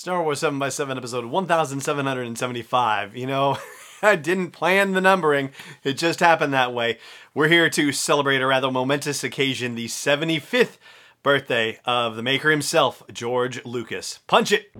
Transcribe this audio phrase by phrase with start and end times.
[0.00, 3.16] Star Wars 7 by 7 episode 1775.
[3.16, 3.58] You know,
[4.02, 5.50] I didn't plan the numbering,
[5.82, 6.98] it just happened that way.
[7.34, 10.76] We're here to celebrate a rather momentous occasion the 75th
[11.24, 14.20] birthday of the maker himself, George Lucas.
[14.28, 14.70] Punch it!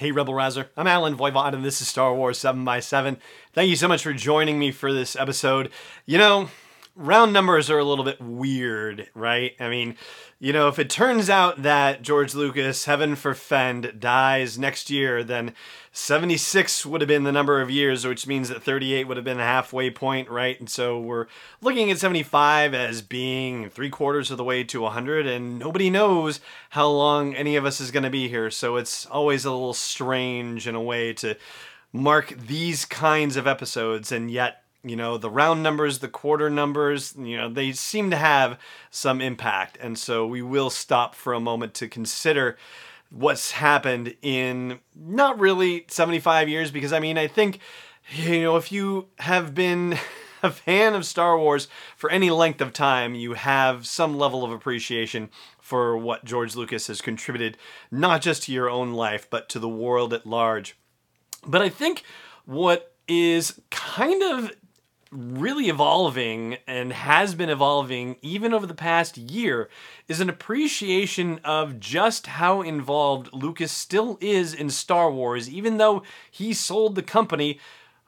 [0.00, 0.70] Hey, Rebel Rouser.
[0.78, 3.18] I'm Allen Voivod, and this is Star Wars 7 by 7
[3.52, 5.70] Thank you so much for joining me for this episode.
[6.06, 6.48] You know,
[6.96, 9.54] round numbers are a little bit weird, right?
[9.58, 9.96] I mean,
[10.38, 15.54] you know, if it turns out that George Lucas, heaven forfend, dies next year, then
[15.92, 19.38] 76 would have been the number of years, which means that 38 would have been
[19.38, 20.58] the halfway point, right?
[20.58, 21.26] And so we're
[21.60, 26.40] looking at 75 as being three quarters of the way to 100, and nobody knows
[26.70, 28.50] how long any of us is going to be here.
[28.50, 31.36] So it's always a little strange in a way to
[31.92, 37.14] mark these kinds of episodes, and yet you know the round numbers the quarter numbers
[37.18, 38.58] you know they seem to have
[38.90, 39.78] some impact.
[39.80, 42.56] And so we will stop for a moment to consider
[43.10, 47.58] what's happened in not really 75 years because i mean i think
[48.12, 49.98] you know if you have been
[50.42, 54.52] a fan of star wars for any length of time you have some level of
[54.52, 57.58] appreciation for what george lucas has contributed
[57.90, 60.76] not just to your own life but to the world at large.
[61.44, 62.04] But i think
[62.44, 64.52] what is kind of
[65.10, 69.68] really evolving and has been evolving even over the past year
[70.06, 76.02] is an appreciation of just how involved Lucas still is in Star Wars, even though
[76.30, 77.58] he sold the company,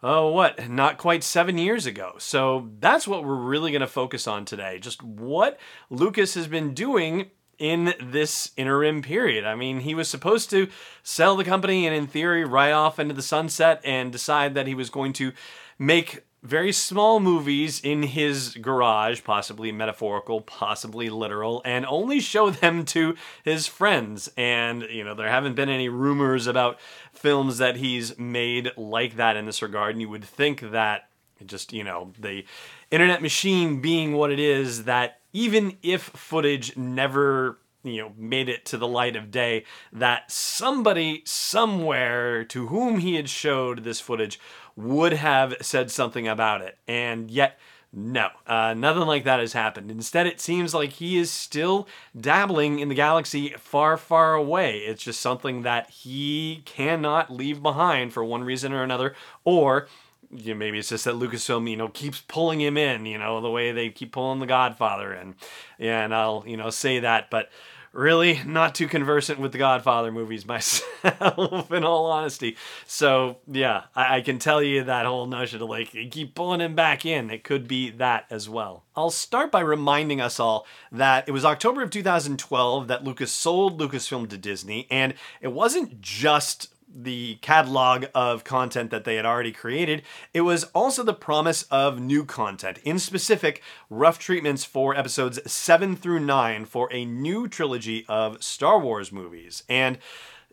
[0.00, 2.14] oh, what, not quite seven years ago.
[2.18, 4.78] So that's what we're really going to focus on today.
[4.78, 5.58] Just what
[5.90, 9.44] Lucas has been doing in this interim period.
[9.44, 10.68] I mean, he was supposed to
[11.02, 14.74] sell the company and, in theory, ride off into the sunset and decide that he
[14.74, 15.32] was going to
[15.78, 22.84] make very small movies in his garage, possibly metaphorical, possibly literal, and only show them
[22.86, 24.30] to his friends.
[24.36, 26.78] And, you know, there haven't been any rumors about
[27.12, 29.92] films that he's made like that in this regard.
[29.92, 31.08] And you would think that
[31.46, 32.44] just, you know, the
[32.90, 38.64] internet machine being what it is, that even if footage never you know made it
[38.64, 44.38] to the light of day that somebody somewhere to whom he had showed this footage
[44.76, 46.78] would have said something about it.
[46.86, 47.58] And yet,
[47.92, 49.90] no, uh, nothing like that has happened.
[49.90, 51.86] Instead, it seems like he is still
[52.18, 54.78] dabbling in the galaxy far, far away.
[54.78, 59.88] It's just something that he cannot leave behind for one reason or another, or
[60.34, 63.42] you know, maybe it's just that Lucasfilm, you know, keeps pulling him in, you know,
[63.42, 65.34] the way they keep pulling The Godfather in.
[65.78, 67.50] And I'll, you know, say that, but
[67.92, 72.56] really not too conversant with the Godfather movies myself, in all honesty.
[72.86, 76.74] So yeah, I, I, can tell you that whole notion of like keep pulling him
[76.74, 77.30] back in.
[77.30, 78.84] It could be that as well.
[78.96, 83.80] I'll start by reminding us all that it was October of 2012 that Lucas sold
[83.80, 89.52] Lucasfilm to Disney, and it wasn't just the catalog of content that they had already
[89.52, 90.02] created,
[90.34, 92.78] it was also the promise of new content.
[92.84, 98.78] In specific, rough treatments for episodes 7 through 9 for a new trilogy of Star
[98.78, 99.62] Wars movies.
[99.68, 99.98] And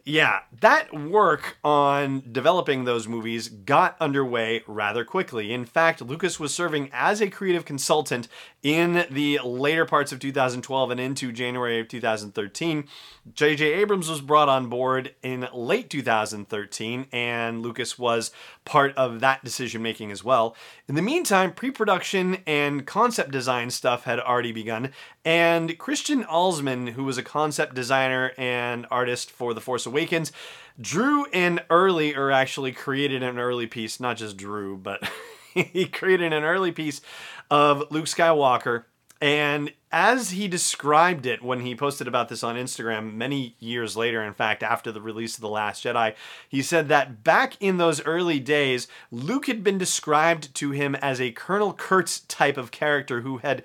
[0.05, 5.53] yeah, that work on developing those movies got underway rather quickly.
[5.53, 8.27] In fact, Lucas was serving as a creative consultant
[8.62, 12.88] in the later parts of 2012 and into January of 2013.
[13.34, 13.74] J.J.
[13.74, 18.31] Abrams was brought on board in late 2013, and Lucas was
[18.66, 20.56] part of that decision making as well.
[20.88, 24.92] In the meantime, pre production and concept design stuff had already begun,
[25.24, 30.31] and Christian Alzmann, who was a concept designer and artist for The Force Awakens,
[30.80, 35.02] drew an early, or actually created an early piece, not just drew, but
[35.74, 37.02] he created an early piece
[37.50, 38.86] of Luke Skywalker.
[39.22, 44.23] And as he described it when he posted about this on Instagram many years later,
[44.23, 46.16] in fact, after the release of The Last Jedi,
[46.47, 51.19] he said that back in those early days, Luke had been described to him as
[51.19, 53.63] a Colonel Kurtz type of character who had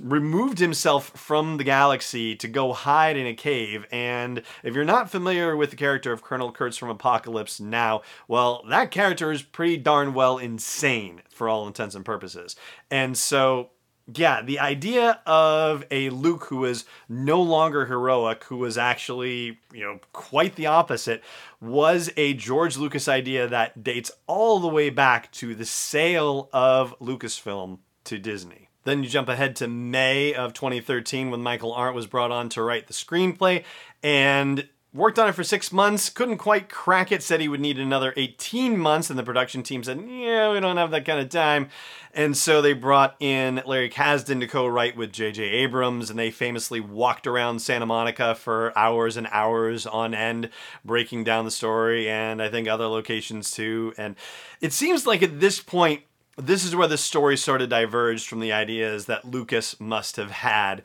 [0.00, 3.86] removed himself from the galaxy to go hide in a cave.
[3.90, 8.64] And if you're not familiar with the character of Colonel Kurtz from Apocalypse Now, well,
[8.68, 12.56] that character is pretty darn well insane for all intents and purposes.
[12.90, 13.70] And so
[14.14, 19.82] yeah, the idea of a Luke who is no longer heroic, who was actually, you
[19.82, 21.22] know, quite the opposite,
[21.60, 26.96] was a George Lucas idea that dates all the way back to the sale of
[27.00, 28.68] Lucasfilm to Disney.
[28.84, 32.62] Then you jump ahead to May of 2013 when Michael Arndt was brought on to
[32.62, 33.64] write the screenplay.
[34.04, 37.78] And worked on it for six months, couldn't quite crack it, said he would need
[37.78, 41.28] another 18 months, and the production team said, yeah, we don't have that kind of
[41.28, 41.68] time.
[42.14, 45.42] And so they brought in Larry Kasdan to co-write with J.J.
[45.42, 50.48] Abrams, and they famously walked around Santa Monica for hours and hours on end,
[50.84, 53.92] breaking down the story, and I think other locations too.
[53.98, 54.16] And
[54.60, 56.02] it seems like at this point,
[56.38, 60.30] this is where the story sort of diverged from the ideas that Lucas must have
[60.30, 60.82] had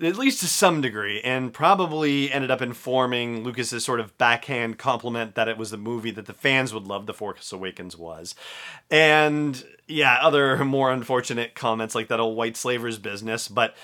[0.00, 5.34] at least to some degree, and probably ended up informing Lucas's sort of backhand compliment
[5.34, 7.06] that it was the movie that the fans would love.
[7.06, 8.34] The Force Awakens was,
[8.90, 13.74] and yeah, other more unfortunate comments like that old white slaver's business, but.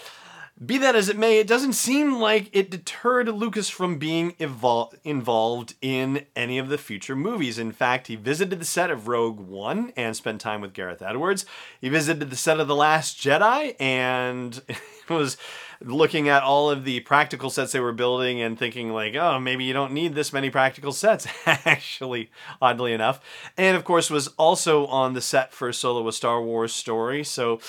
[0.64, 4.92] Be that as it may, it doesn't seem like it deterred Lucas from being evol-
[5.04, 7.60] involved in any of the future movies.
[7.60, 11.46] In fact, he visited the set of Rogue One and spent time with Gareth Edwards.
[11.80, 14.60] He visited the set of The Last Jedi and
[15.08, 15.36] was
[15.80, 19.64] looking at all of the practical sets they were building and thinking like, oh, maybe
[19.64, 22.30] you don't need this many practical sets, actually,
[22.60, 23.20] oddly enough.
[23.56, 27.24] And of course was also on the set for Solo a Star Wars story.
[27.24, 27.60] So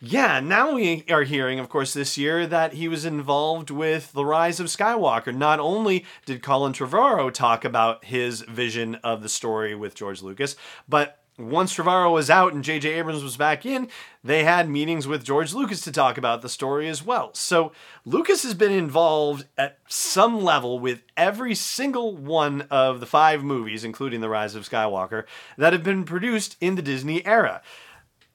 [0.00, 4.24] yeah, now we are hearing, of course, this year that he was involved with The
[4.24, 5.34] Rise of Skywalker.
[5.34, 10.54] Not only did Colin Trevorrow talk about his vision of the story with George Lucas,
[10.88, 12.90] but once Trevorrow was out and J.J.
[12.90, 13.88] Abrams was back in,
[14.24, 17.32] they had meetings with George Lucas to talk about the story as well.
[17.34, 17.72] So
[18.04, 23.84] Lucas has been involved at some level with every single one of the five movies,
[23.84, 25.24] including The Rise of Skywalker,
[25.56, 27.62] that have been produced in the Disney era.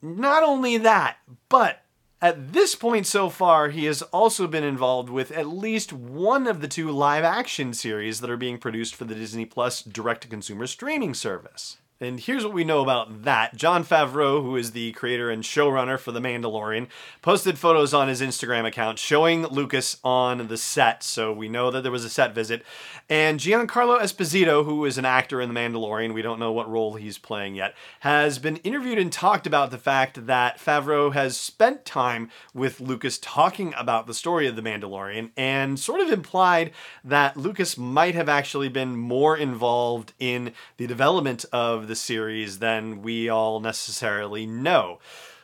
[0.01, 1.17] Not only that,
[1.49, 1.83] but
[2.21, 6.61] at this point so far, he has also been involved with at least one of
[6.61, 10.29] the two live action series that are being produced for the Disney Plus direct to
[10.29, 11.79] consumer streaming service.
[12.01, 13.56] And here's what we know about that.
[13.56, 16.88] Jon Favreau, who is the creator and showrunner for The Mandalorian,
[17.22, 21.04] posted photos on his Instagram account showing Lucas on the set.
[21.04, 22.63] So we know that there was a set visit.
[23.10, 26.95] And Giancarlo Esposito, who is an actor in The Mandalorian, we don't know what role
[26.95, 31.86] he's playing yet, has been interviewed and talked about the fact that Favreau has spent
[31.86, 36.72] time with Lucas talking about the story of The Mandalorian and sort of implied
[37.04, 41.45] that Lucas might have actually been more involved in the development
[41.88, 45.00] the series than we all necessarily know.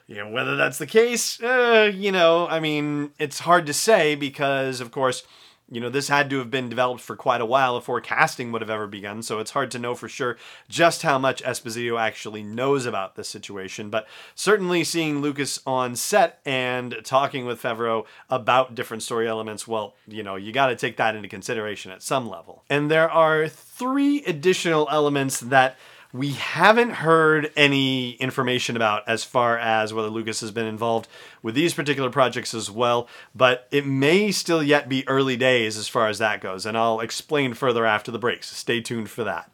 [0.07, 4.15] You know, whether that's the case, uh, you know, I mean, it's hard to say
[4.15, 5.23] because, of course,
[5.71, 8.61] you know, this had to have been developed for quite a while before casting would
[8.61, 10.37] have ever begun, so it's hard to know for sure
[10.67, 13.89] just how much Esposito actually knows about this situation.
[13.89, 19.95] But certainly seeing Lucas on set and talking with Favreau about different story elements, well,
[20.07, 22.63] you know, you got to take that into consideration at some level.
[22.69, 25.77] And there are three additional elements that
[26.11, 31.07] we haven't heard any information about as far as whether Lucas has been involved
[31.43, 35.87] with these particular projects as well, but it may still yet be early days as
[35.87, 39.23] far as that goes, and I'll explain further after the break, so stay tuned for
[39.23, 39.51] that.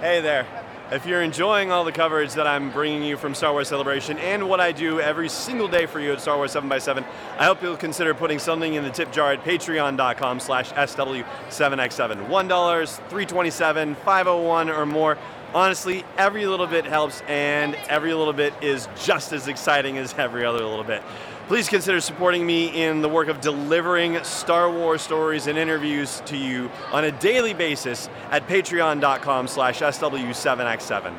[0.00, 0.46] Hey there.
[0.90, 4.48] If you're enjoying all the coverage that I'm bringing you from Star Wars Celebration and
[4.48, 7.04] what I do every single day for you at Star Wars 7x7,
[7.36, 12.26] I hope you'll consider putting something in the tip jar at patreon.com slash SW7x7.
[12.26, 15.18] $1, 327 501 or more.
[15.54, 20.44] Honestly, every little bit helps and every little bit is just as exciting as every
[20.44, 21.02] other little bit.
[21.46, 26.36] Please consider supporting me in the work of delivering Star Wars stories and interviews to
[26.36, 31.14] you on a daily basis at patreon.com slash SW7x7.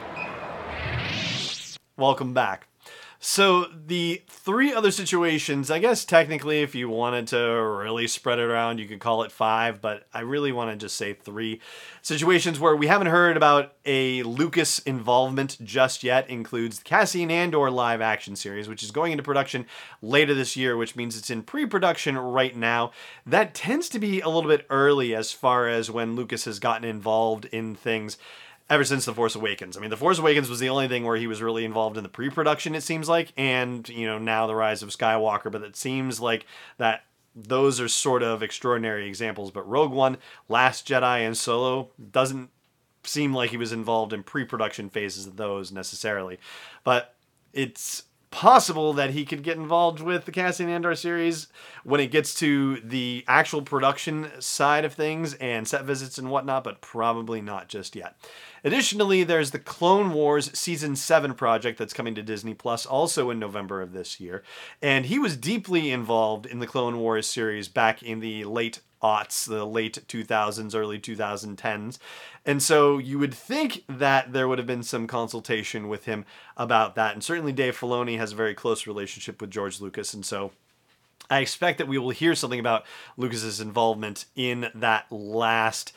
[1.97, 2.67] Welcome back.
[3.21, 8.43] So the three other situations, I guess technically if you wanted to really spread it
[8.43, 11.59] around, you could call it five, but I really want to just say three
[12.01, 17.69] situations where we haven't heard about a Lucas involvement just yet includes the Cassian Andor
[17.69, 19.65] live action series, which is going into production
[20.01, 22.91] later this year, which means it's in pre-production right now.
[23.25, 26.87] That tends to be a little bit early as far as when Lucas has gotten
[26.87, 28.17] involved in things
[28.69, 29.75] ever since The Force Awakens.
[29.75, 32.03] I mean, The Force Awakens was the only thing where he was really involved in
[32.03, 35.51] the pre-production, it seems like, and you know now The Rise of Skywalker.
[35.51, 36.45] But it seems like
[36.77, 37.03] that
[37.35, 39.51] those are sort of extraordinary examples.
[39.51, 42.49] But Rogue One, Last Jedi, and Solo doesn't
[43.03, 46.37] seem like he was involved in pre-production phases of those necessarily.
[46.83, 47.15] But
[47.53, 51.47] it's possible that he could get involved with the Cassian Andor series
[51.83, 56.63] when it gets to the actual production side of things and set visits and whatnot,
[56.63, 58.15] but probably not just yet.
[58.63, 63.39] Additionally, there's the Clone Wars Season 7 project that's coming to Disney Plus also in
[63.39, 64.43] November of this year.
[64.81, 69.47] And he was deeply involved in the Clone Wars series back in the late aughts,
[69.47, 71.97] the late 2000s, early 2010s.
[72.45, 76.25] And so you would think that there would have been some consultation with him
[76.57, 77.13] about that.
[77.13, 80.13] And certainly Dave Filoni has a very close relationship with George Lucas.
[80.13, 80.51] And so
[81.29, 82.85] I expect that we will hear something about
[83.17, 85.93] Lucas's involvement in that last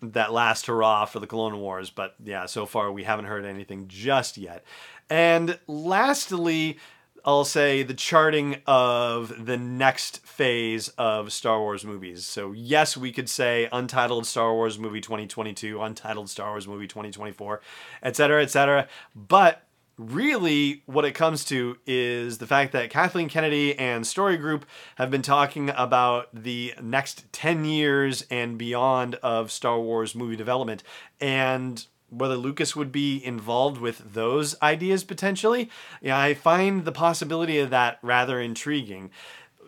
[0.00, 3.86] that last hurrah for the Clone Wars, but yeah, so far we haven't heard anything
[3.86, 4.64] just yet.
[5.10, 6.78] And lastly,
[7.24, 12.26] I'll say the charting of the next phase of Star Wars movies.
[12.26, 17.60] So, yes, we could say Untitled Star Wars Movie 2022, Untitled Star Wars Movie 2024,
[18.02, 18.88] etc., etc.
[19.14, 19.62] But
[19.96, 25.10] really, what it comes to is the fact that Kathleen Kennedy and Story Group have
[25.10, 30.82] been talking about the next 10 years and beyond of Star Wars movie development.
[31.20, 35.70] And whether Lucas would be involved with those ideas potentially.
[36.00, 39.10] Yeah, I find the possibility of that rather intriguing.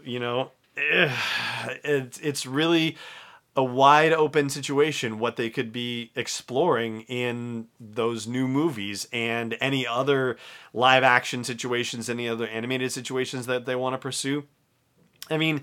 [0.05, 2.97] You know, it's it's really
[3.57, 9.87] a wide open situation what they could be exploring in those new movies and any
[9.87, 10.37] other
[10.73, 14.45] live action situations, any other animated situations that they want to pursue.
[15.31, 15.63] I mean,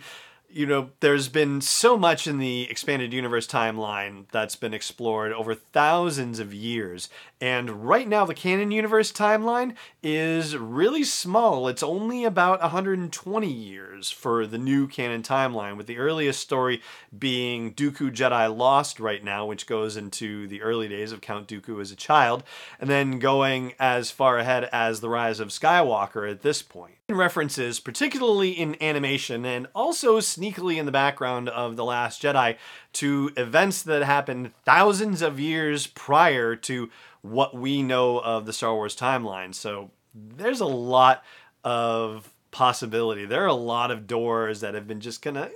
[0.53, 5.55] you know, there's been so much in the expanded universe timeline that's been explored over
[5.55, 7.09] thousands of years.
[7.39, 11.67] And right now, the canon universe timeline is really small.
[11.67, 16.81] It's only about 120 years for the new canon timeline, with the earliest story
[17.17, 21.81] being Dooku Jedi Lost right now, which goes into the early days of Count Dooku
[21.81, 22.43] as a child,
[22.79, 27.79] and then going as far ahead as The Rise of Skywalker at this point references,
[27.79, 32.57] particularly in animation and also sneakily in the background of The Last Jedi,
[32.93, 36.89] to events that happened thousands of years prior to
[37.21, 39.53] what we know of the Star Wars timeline.
[39.53, 41.23] So there's a lot
[41.63, 43.25] of possibility.
[43.25, 45.51] There are a lot of doors that have been just kind of eh,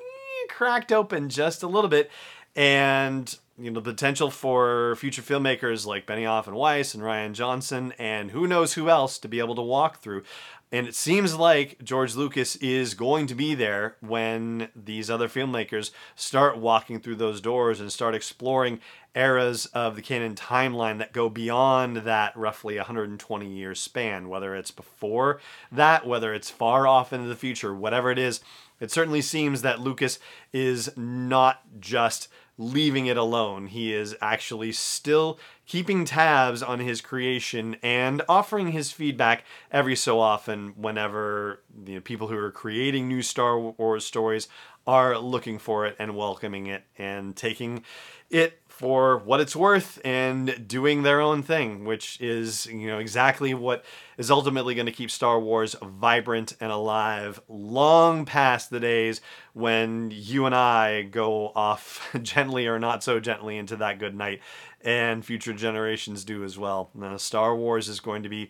[0.50, 2.12] cracked open just a little bit.
[2.56, 7.94] And you know, the potential for future filmmakers like Benioff and Weiss and Rian Johnson
[7.98, 10.24] and who knows who else to be able to walk through.
[10.72, 15.92] And it seems like George Lucas is going to be there when these other filmmakers
[16.16, 18.82] start walking through those doors and start exploring
[19.16, 24.72] eras of the canon timeline that go beyond that roughly 120 year span, whether it's
[24.72, 25.40] before
[25.72, 28.42] that, whether it's far off into the future, whatever it is.
[28.82, 30.20] It certainly seems that Lucas
[30.52, 33.68] is not just leaving it alone.
[33.68, 40.20] He is actually still keeping tabs on his creation and offering his feedback every so
[40.20, 44.48] often whenever you know, people who are creating new Star Wars stories
[44.88, 47.84] are looking for it and welcoming it and taking
[48.30, 53.54] it for what it's worth and doing their own thing, which is, you know, exactly
[53.54, 53.86] what
[54.18, 59.22] is ultimately going to keep Star Wars vibrant and alive long past the days
[59.54, 64.42] when you and I go off gently or not so gently into that good night,
[64.82, 66.90] and future generations do as well.
[66.94, 68.50] Now, Star Wars is going to be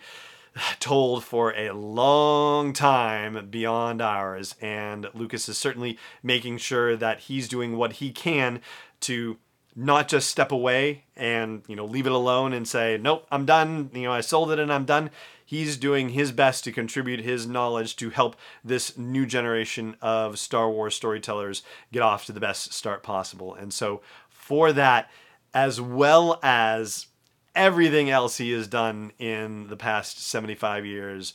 [0.79, 7.48] told for a long time beyond ours, and Lucas is certainly making sure that he's
[7.48, 8.60] doing what he can
[9.01, 9.38] to
[9.75, 13.89] not just step away and you know leave it alone and say nope i'm done.
[13.94, 15.10] You know i sold it and i'm done.
[15.48, 20.70] He's doing his best to contribute his knowledge to help this new generation of star
[20.72, 23.53] wars storytellers get off to the best start possible.
[23.53, 25.10] And so for that
[25.53, 27.08] as well as
[27.53, 31.34] everything else he has done in the past 75 years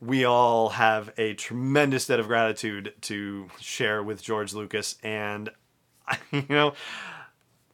[0.00, 4.96] we all have a tremendous debt of gratitude to share with george lucas.
[5.02, 5.50] And
[6.30, 6.72] you know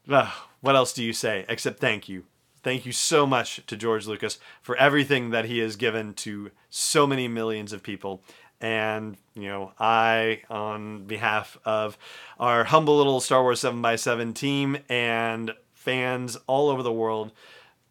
[0.09, 2.25] uh, what else do you say except thank you?
[2.63, 7.07] Thank you so much to George Lucas for everything that he has given to so
[7.07, 8.23] many millions of people.
[8.61, 11.97] And, you know, I, on behalf of
[12.41, 17.31] our humble little Star Wars 7x7 team and fans all over the world,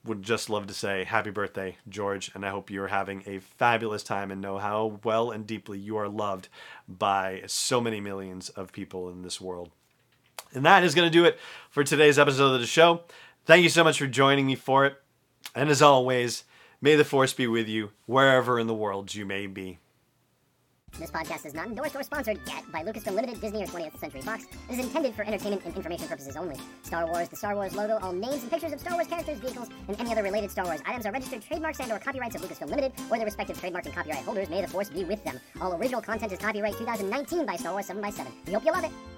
[0.06, 4.04] would just love to say happy birthday, George, and I hope you're having a fabulous
[4.04, 6.48] time and know how well and deeply you are loved
[6.88, 9.72] by so many millions of people in this world.
[10.56, 11.38] And that is going to do it
[11.70, 13.02] for today's episode of the show.
[13.46, 14.96] Thank you so much for joining me for it.
[15.54, 16.44] And as always,
[16.82, 19.80] may the force be with you wherever in the world you may be.
[20.98, 24.22] This podcast is not endorsed or sponsored yet by Lucasfilm Limited, Disney, or 20th Century
[24.22, 24.46] Fox.
[24.70, 26.56] It is intended for entertainment and information purposes only.
[26.84, 29.68] Star Wars, the Star Wars logo, all names and pictures of Star Wars characters, vehicles,
[29.90, 32.70] and any other related Star Wars items are registered trademarks and or copyrights of Lucasfilm
[32.70, 34.50] Limited or their respective trademark and copyright holders.
[34.50, 35.38] May the force be with them.
[35.60, 38.28] All original content is copyright 2019 by Star Wars 7x7.
[38.48, 39.15] We hope you love it.